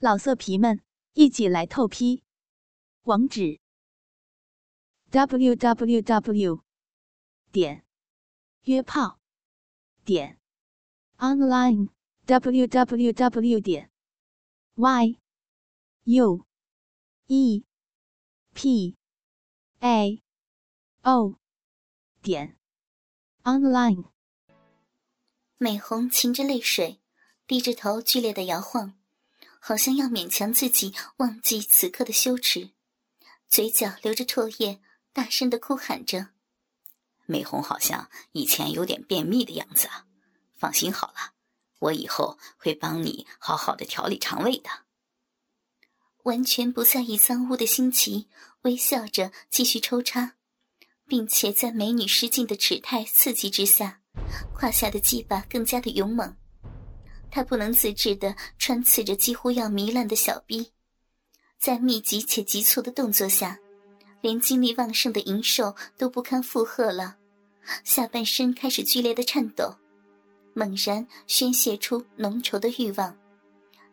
[0.00, 0.80] 老色皮们，
[1.14, 2.22] 一起来透批！
[3.02, 3.58] 网址
[5.10, 6.62] ：w w w
[7.50, 7.84] 点
[8.62, 9.18] 约炮
[10.04, 10.38] 点
[11.16, 11.88] online
[12.26, 13.90] w w w 点
[14.76, 15.18] y
[16.04, 16.46] u
[17.26, 17.64] e
[18.54, 18.96] p
[19.80, 20.22] a
[21.02, 21.40] o
[22.22, 22.56] 点
[23.42, 24.04] online。
[25.56, 27.00] 美红噙着泪水，
[27.48, 28.97] 低着头，剧烈的摇晃。
[29.60, 32.70] 好像要勉强自己忘记此刻的羞耻，
[33.48, 34.80] 嘴角流着唾液，
[35.12, 36.28] 大声的哭喊着
[37.26, 40.06] ：“美红好像以前有点便秘的样子啊！
[40.56, 41.34] 放心好了，
[41.78, 44.70] 我以后会帮你好好的调理肠胃的。”
[46.24, 48.28] 完全不在意脏污的新奇
[48.62, 50.34] 微笑着继续抽插，
[51.06, 54.02] 并且在美女失禁的齿态刺激之下，
[54.52, 56.36] 胯下的鸡巴更加的勇猛。
[57.30, 60.70] 他不能自制的穿刺着几乎要糜烂的小臂，
[61.58, 63.58] 在密集且急促的动作下，
[64.20, 67.16] 连精力旺盛的银兽都不堪负荷了，
[67.84, 69.74] 下半身开始剧烈的颤抖，
[70.54, 73.16] 猛然宣泄出浓稠的欲望，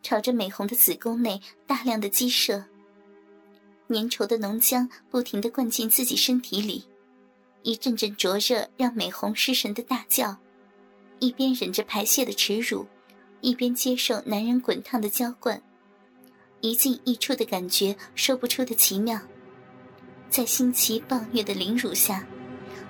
[0.01, 2.63] 朝着美红的子宫内大量的激射，
[3.89, 6.85] 粘稠的浓浆不停的灌进自己身体里，
[7.63, 10.35] 一阵阵灼热让美红失神的大叫，
[11.19, 12.87] 一边忍着排泄的耻辱。
[13.45, 15.61] 一边接受男人滚烫的浇灌，
[16.61, 19.21] 一进一出的感觉说不出的奇妙，
[20.31, 22.27] 在新奇暴虐的凌辱下，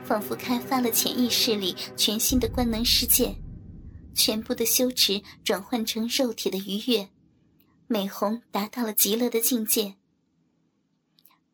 [0.05, 3.35] 仿佛开发了潜意识里全新的官能世界，
[4.13, 7.09] 全部的羞耻转换成肉体的愉悦，
[7.87, 9.95] 美红达到了极乐的境界。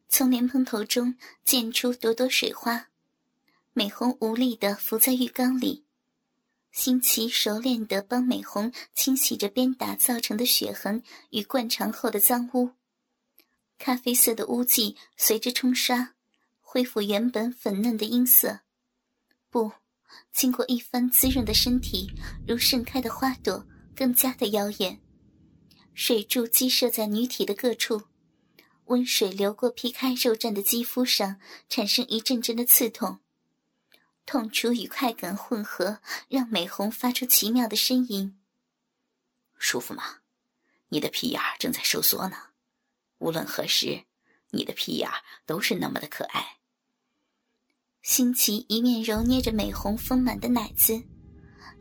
[0.10, 2.90] 从莲蓬头中溅出朵朵水花，
[3.74, 5.86] 美红无力地伏在浴缸里。
[6.72, 12.72] 新奇熟练地帮美红清洗着鞭打造成的血痕与灌肠后的脏污，
[13.78, 16.14] 咖啡色的污迹随着冲刷，
[16.62, 18.62] 恢复原本粉嫩的音色。
[19.50, 19.72] 不，
[20.32, 22.10] 经过一番滋润的身体
[22.48, 25.02] 如盛开的花朵，更加的妖艳。
[25.94, 28.04] 水柱激射在女体的各处，
[28.86, 31.38] 温水流过劈开肉绽的肌肤上，
[31.68, 33.20] 产生一阵阵的刺痛。
[34.32, 36.00] 痛楚与快感混合，
[36.30, 38.40] 让美红发出奇妙的呻吟。
[39.58, 40.20] 舒服吗？
[40.88, 42.38] 你的屁眼正在收缩呢。
[43.18, 44.06] 无论何时，
[44.52, 45.10] 你的屁眼
[45.46, 46.60] 都是那么的可爱。
[48.04, 51.04] 新奇一面揉捏着美红丰满的奶子，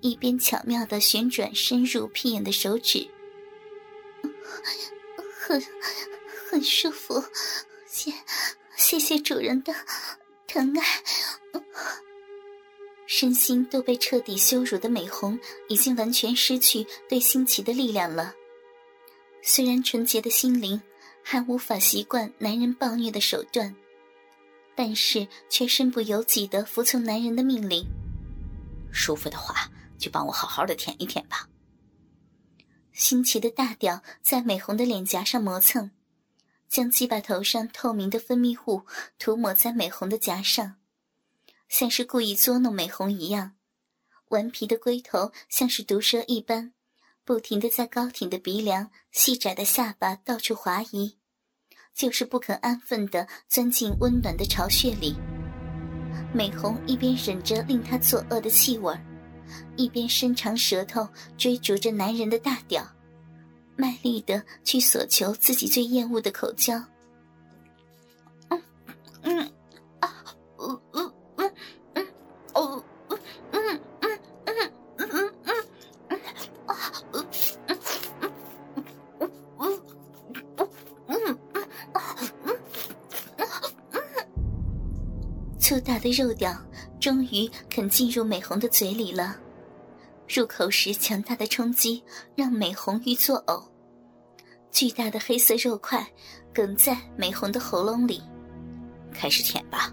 [0.00, 3.08] 一边巧妙的旋转深入屁眼的手指。
[5.40, 5.62] 很，
[6.50, 7.22] 很舒服。
[7.86, 8.12] 谢，
[8.76, 9.72] 谢谢主人的
[10.48, 10.84] 疼爱。
[13.12, 15.36] 身心都被彻底羞辱的美红，
[15.68, 18.32] 已经完全失去对新奇的力量了。
[19.42, 20.80] 虽然纯洁的心灵
[21.20, 23.74] 还无法习惯男人暴虐的手段，
[24.76, 27.84] 但是却身不由己的服从男人的命令。
[28.92, 29.68] 舒服的话，
[29.98, 31.48] 就帮我好好的舔一舔吧。
[32.92, 35.90] 新奇的大屌在美红的脸颊上磨蹭，
[36.68, 38.82] 将鸡巴头上透明的分泌物
[39.18, 40.76] 涂抹在美红的颊上。
[41.70, 43.52] 像是故意捉弄美红一样，
[44.30, 46.74] 顽皮的龟头像是毒蛇一般，
[47.24, 51.16] 不停的在高挺的鼻梁、细窄的下巴到处滑移，
[51.94, 55.14] 就是不肯安分的钻进温暖的巢穴里。
[56.34, 58.92] 美红一边忍着令他作恶的气味
[59.76, 61.08] 一边伸长舌头
[61.38, 62.84] 追逐着男人的大屌，
[63.76, 66.82] 卖力的去索求自己最厌恶的口交。
[86.20, 86.54] 肉屌
[87.00, 89.40] 终于肯进入美红的嘴里了，
[90.28, 92.02] 入口时强大的冲击
[92.34, 93.64] 让美红欲作呕，
[94.70, 96.06] 巨大的黑色肉块
[96.52, 98.22] 梗在美红的喉咙里。
[99.14, 99.90] 开始舔吧，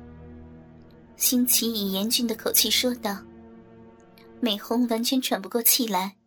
[1.15, 3.18] 新奇以严峻的口气说道。
[4.41, 6.18] 美红完全喘不过气来，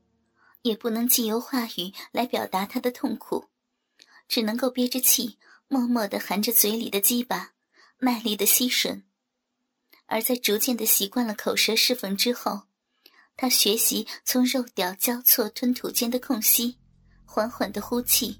[0.62, 3.44] 也不能借由话语来表达她的痛苦，
[4.26, 5.37] 只能够憋着气，
[5.69, 7.50] 默默的含着嘴里的鸡巴，
[7.99, 9.02] 卖力的吸吮。
[10.11, 12.62] 而在逐渐的习惯了口舌侍奉之后，
[13.37, 16.77] 他学习从肉屌交错吞吐间的空隙，
[17.25, 18.37] 缓缓的呼气，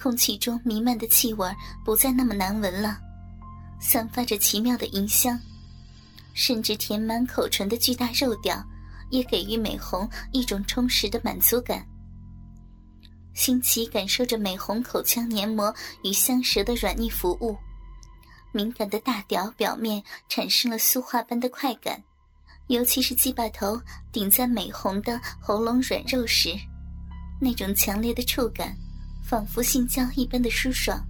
[0.00, 1.50] 空气中弥漫的气味
[1.82, 3.00] 不再那么难闻了，
[3.80, 5.40] 散发着奇妙的淫香，
[6.34, 8.62] 甚至填满口唇的巨大肉屌，
[9.10, 11.82] 也给予美红一种充实的满足感。
[13.34, 15.74] 新奇感受着美红口腔黏膜
[16.04, 17.56] 与香舌的软腻服务，
[18.52, 22.02] 敏感的大屌表面产生了酥化般的快感，
[22.68, 23.80] 尤其是鸡巴头
[24.12, 26.54] 顶在美红的喉咙软肉时，
[27.40, 28.76] 那种强烈的触感，
[29.24, 31.02] 仿佛性交一般的舒爽。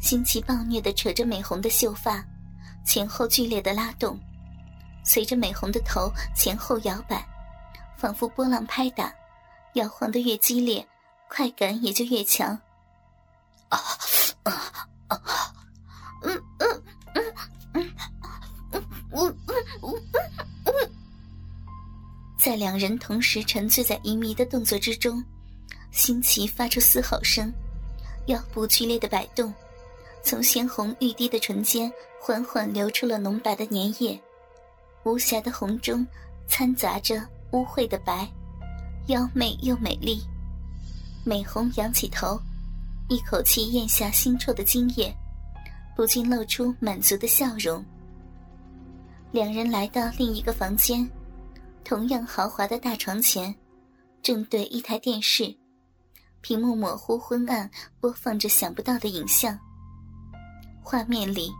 [0.00, 2.24] 新奇暴虐地扯着美红的秀发，
[2.86, 4.18] 前后剧烈的拉动，
[5.04, 7.26] 随着美红的头前后摇摆，
[7.96, 9.12] 仿佛波浪拍打，
[9.74, 10.86] 摇晃得越激烈。
[11.30, 12.58] 快感也就越强。
[13.68, 13.78] 啊
[14.44, 14.77] 啊
[22.48, 25.22] 在两人同时沉醉在淫迷的动作之中，
[25.90, 27.52] 新奇发出嘶吼声，
[28.24, 29.52] 腰部剧烈的摆动，
[30.22, 34.18] 从鲜红欲滴的唇间缓缓流出了浓白的粘液，
[35.04, 36.06] 无瑕的红中
[36.46, 37.22] 掺杂着
[37.52, 38.26] 污秽的白，
[39.08, 40.22] 妖媚又美丽。
[41.24, 42.40] 美红仰起头，
[43.10, 45.14] 一口气咽下腥臭的精液，
[45.94, 47.84] 不禁露出满足的笑容。
[49.32, 51.06] 两人来到另一个房间，
[51.88, 53.54] 同样豪华的大床前，
[54.20, 55.56] 正对一台电视，
[56.42, 59.58] 屏幕模糊昏暗，播放着想不到的影像。
[60.82, 61.50] 画面里，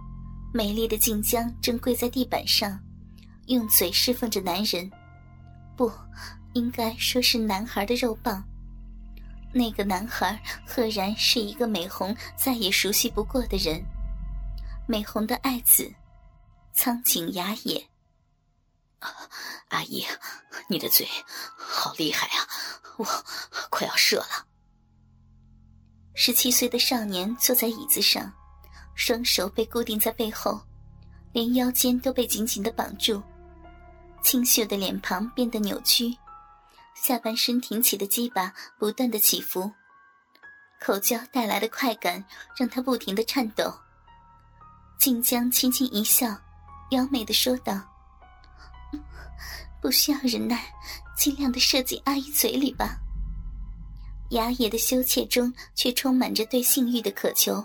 [0.53, 2.79] 美丽的静江正跪在地板上，
[3.47, 4.91] 用嘴侍奉着男人，
[5.79, 5.91] 不，
[6.53, 8.45] 应该说是男孩的肉棒。
[9.51, 13.83] 那个男孩赫然是一个美红再也熟悉不过的人，
[14.87, 15.91] 美红的爱子，
[16.75, 17.83] 苍井雅也。
[19.69, 20.05] 阿姨，
[20.69, 21.07] 你的嘴
[21.57, 22.47] 好厉害啊！
[22.97, 23.07] 我
[23.71, 24.47] 快要射了。
[26.15, 28.33] 十七岁的少年坐在椅子上，
[28.95, 30.61] 双手被固定在背后，
[31.33, 33.23] 连腰间都被紧紧的绑住，
[34.23, 36.17] 清秀的脸庞变得扭曲。
[36.95, 39.71] 下半身挺起的鸡巴不断的起伏，
[40.81, 42.25] 口交带来的快感
[42.57, 43.73] 让他不停的颤抖。
[44.99, 46.37] 静江轻轻一笑，
[46.91, 47.81] 妖媚的说道
[49.81, 50.73] ：“不需要忍耐，
[51.17, 52.99] 尽量的射进阿姨嘴里吧。”
[54.31, 57.65] 雅野的羞怯中却充满着对性欲的渴求，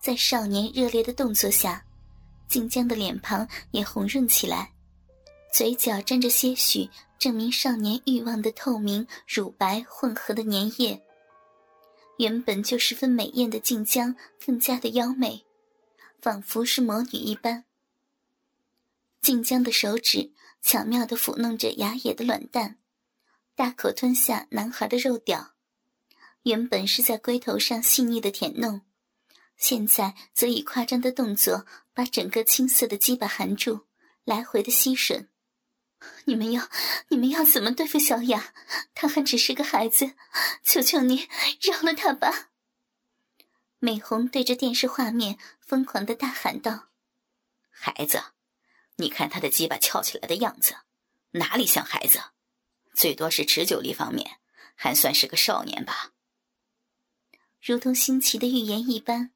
[0.00, 1.84] 在少年热烈的动作下，
[2.48, 4.70] 静江的脸庞也红润起来，
[5.52, 6.88] 嘴角沾着些许。
[7.18, 11.02] 证明少年欲望的透明乳白混合的粘液，
[12.18, 14.14] 原本就十分美艳的静江
[14.44, 15.42] 更加的妖媚，
[16.20, 17.64] 仿佛是魔女一般。
[19.26, 20.32] 静江的手指
[20.62, 22.78] 巧妙地抚弄着雅野的卵蛋，
[23.56, 25.56] 大口吞下男孩的肉屌，
[26.44, 28.82] 原本是在龟头上细腻的舔弄，
[29.56, 33.88] 现在则以夸张的动作把整个青涩的鸡巴含住，
[34.22, 35.26] 来回的吸吮。
[36.26, 36.68] 你们要，
[37.08, 38.54] 你们要怎么对付小雅？
[38.94, 40.12] 她还只是个孩子，
[40.62, 41.28] 求求你
[41.60, 42.50] 饶了她吧！
[43.80, 46.90] 美红对着电视画面疯狂的大喊道
[47.68, 48.22] ：“孩子，
[48.96, 50.74] 你看他的鸡巴翘起来的样子，
[51.32, 52.20] 哪里像孩子？
[52.94, 54.38] 最多是持久力方面
[54.74, 56.12] 还算是个少年吧。”
[57.62, 59.32] 如同新奇的预言一般，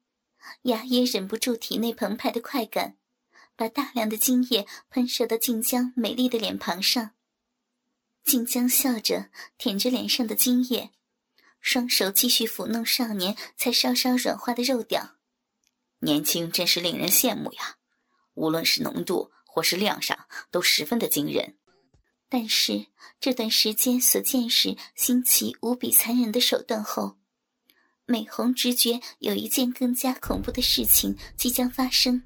[0.63, 2.97] 雅也忍不住体内澎湃的快感。
[3.53, 7.11] 把大量的精液喷射到静江美丽的脸庞上。
[8.23, 9.29] 静江笑着
[9.59, 10.89] 舔着脸上的精液，
[11.59, 15.17] 双手继续抚弄少年才稍稍软化的肉屌。
[15.99, 17.77] 年轻真是令人羡慕呀，
[18.33, 20.17] 无论是浓度或是量上
[20.49, 21.57] 都十分的惊人。
[22.29, 22.85] 但是
[23.19, 27.17] 这段时间所见识新奇无比残忍的手段后，
[28.05, 32.23] 美红直觉有一件更加恐怖的事情即将发生。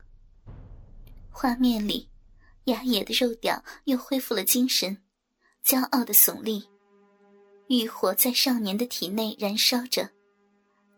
[1.32, 2.08] 画面里，
[2.66, 5.02] 雅野的肉屌又恢复了精神，
[5.66, 6.70] 骄傲的耸立，
[7.68, 10.08] 欲火在少年的体内燃烧着，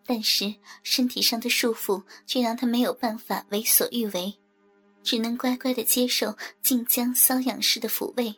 [0.05, 0.53] 但是
[0.83, 4.37] 身体上的束缚却让他没有办法为所欲为，
[5.07, 8.35] 只能乖乖的接受晋江瘙痒式的抚慰，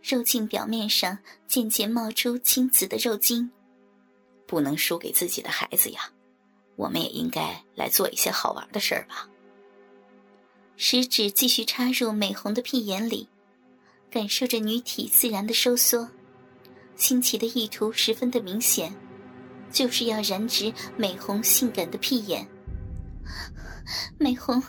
[0.00, 3.50] 肉茎表面上渐渐冒出青紫的肉晶，
[4.46, 6.10] 不能输给自己的孩子呀，
[6.76, 9.28] 我们也应该来做一些好玩的事儿吧。
[10.78, 13.28] 食指继续插入美红的屁眼里，
[14.10, 16.08] 感受着女体自然的收缩。
[16.96, 18.96] 新奇的意图十分的明显，
[19.70, 22.48] 就是要染指美红性感的屁眼。
[24.18, 24.62] 美红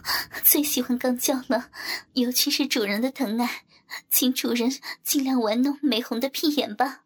[0.43, 1.71] 最喜欢刚交了，
[2.13, 3.65] 尤其是主人的疼爱，
[4.09, 4.71] 请主人
[5.03, 7.03] 尽量玩弄美红的屁眼吧。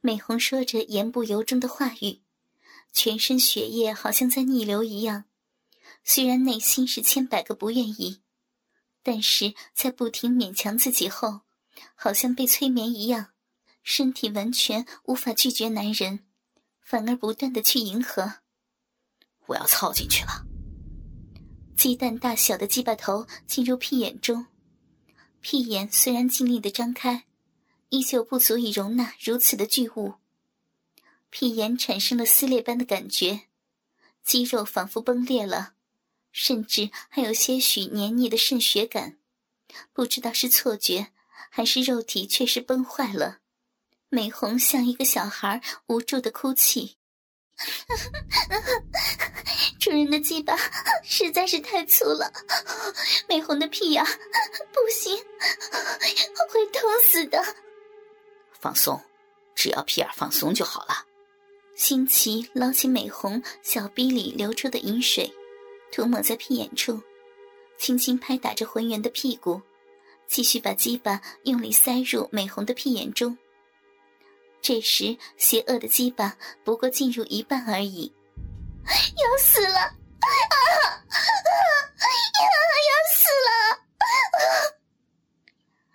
[0.00, 2.20] 美红说着言不由衷的话语，
[2.92, 5.24] 全身血液好像在逆流一样。
[6.04, 8.22] 虽然内心是千百个不愿意，
[9.02, 11.40] 但是在不停勉强自己后，
[11.94, 13.32] 好像被催眠一样，
[13.82, 16.20] 身体完全无法拒绝男人，
[16.80, 18.34] 反而不断的去迎合。
[19.46, 20.47] 我要操进去了。
[21.78, 24.46] 鸡蛋大小的鸡巴头进入屁眼中，
[25.40, 27.26] 屁眼虽然尽力的张开，
[27.90, 30.14] 依旧不足以容纳如此的巨物。
[31.30, 33.42] 屁眼产生了撕裂般的感觉，
[34.24, 35.74] 肌肉仿佛崩裂了，
[36.32, 39.16] 甚至还有些许黏腻的渗血感。
[39.92, 41.12] 不知道是错觉，
[41.48, 43.38] 还是肉体确实崩坏了。
[44.08, 46.97] 美红像一个小孩，无助的哭泣。
[49.80, 50.56] 主人的鸡巴
[51.02, 52.30] 实在是太粗了，
[53.28, 55.16] 美红的屁眼不行，
[56.50, 57.42] 会痛死的。
[58.60, 59.00] 放松，
[59.54, 61.06] 只要屁眼放松就好了。
[61.74, 65.32] 新奇捞起美红小逼里流出的饮水，
[65.92, 67.00] 涂抹在屁眼处，
[67.78, 69.62] 轻轻拍打着浑圆的屁股，
[70.26, 73.38] 继续把鸡巴用力塞入美红的屁眼中。
[74.68, 78.14] 这时，邪恶的鸡巴不过进入一半而已，
[78.84, 79.78] 要死了！
[79.78, 79.88] 啊
[80.20, 80.56] 啊
[81.08, 81.16] 啊！
[82.84, 83.48] 要死了！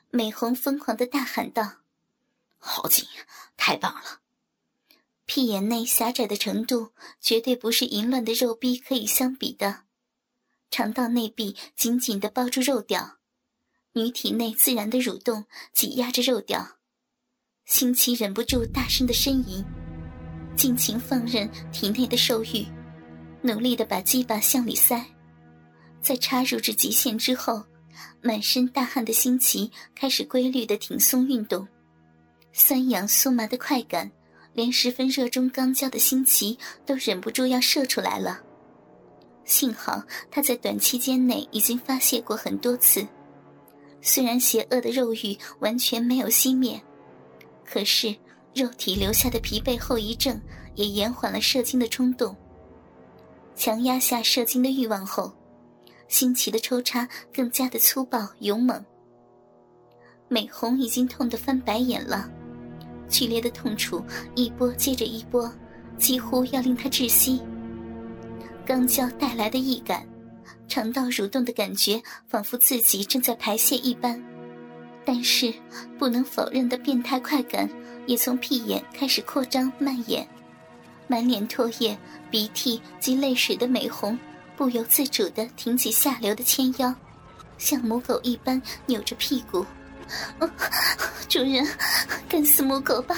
[0.10, 1.84] 美红疯狂的大喊道
[2.58, 3.08] ：“好紧，
[3.58, 4.22] 太棒了！”
[5.28, 9.84] 屁眼内狭窄的程度，绝对不是淫乱的肉逼可以相比的。
[10.72, 13.20] 肠道内壁紧紧的包住肉屌，
[13.92, 16.80] 女体内自然的蠕动挤压着肉屌。
[17.66, 19.64] 新奇忍不住大声的呻吟，
[20.56, 22.66] 尽情放任体内的兽欲，
[23.42, 25.04] 努力的把鸡巴向里塞。
[26.02, 27.64] 在插入至极限之后，
[28.22, 31.66] 满身大汗的新奇开始规律的挺松运动，
[32.52, 34.12] 酸痒酥麻的快感。
[34.56, 36.56] 连十分热衷肛交的新奇
[36.86, 38.40] 都忍不住要射出来了。
[39.46, 43.04] 幸好他在短期间内已经发泄过很多次，
[44.00, 46.80] 虽然邪恶的肉欲完全没有熄灭，
[47.66, 48.16] 可是
[48.54, 50.40] 肉体留下的疲惫后遗症
[50.76, 52.36] 也延缓了射精的冲动。
[53.56, 55.32] 强压下射精的欲望后，
[56.08, 58.84] 新奇的抽插更加的粗暴勇猛。
[60.28, 62.30] 美红已经痛得翻白眼了。
[63.10, 64.04] 剧烈的痛楚
[64.34, 65.52] 一波接着一波，
[65.98, 67.42] 几乎要令他窒息。
[68.66, 70.08] 肛交带来的异感，
[70.68, 74.20] 肠道蠕动的感觉，仿佛自己正在排泄一般。
[75.06, 75.54] 但是
[76.00, 77.70] 不能否认的变态快感，
[78.06, 80.28] 也从屁眼开始扩张蔓延。
[81.08, 81.98] 满脸唾液、
[82.32, 84.18] 鼻涕及泪水的美红，
[84.56, 86.94] 不由自主地挺起下流的纤腰，
[87.58, 89.66] 像母狗一般扭着屁股。
[91.28, 91.68] 主人，
[92.30, 93.16] 干死母狗吧！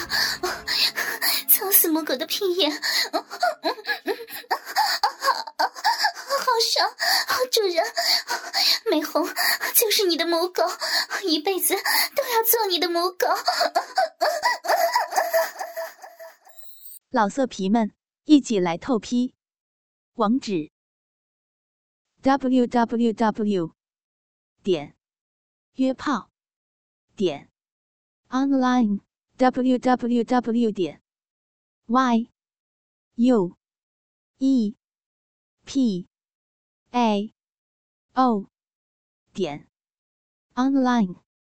[1.48, 2.72] 操死母狗的屁眼！
[6.60, 6.88] 爽！
[7.50, 7.84] 主人，
[8.90, 9.26] 美红
[9.74, 10.62] 就是你的母狗，
[11.24, 13.26] 一辈子都要做你的母狗。
[17.10, 17.92] 老色皮们，
[18.24, 19.34] 一起来透批！
[20.14, 20.70] 网址
[22.22, 23.74] ：w w w.
[24.62, 24.96] 点
[25.74, 26.30] 约炮。
[27.16, 27.50] 点
[28.28, 29.00] online
[29.38, 31.02] w w w 点
[31.86, 32.30] y
[33.14, 33.56] u
[34.36, 34.76] e
[35.64, 36.06] p
[36.96, 37.30] a.
[38.14, 38.48] O.
[39.34, 39.68] 点。
[40.54, 41.25] Online。